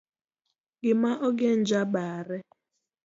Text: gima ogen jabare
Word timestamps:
gima 0.81 1.11
ogen 1.27 1.59
jabare 1.69 2.37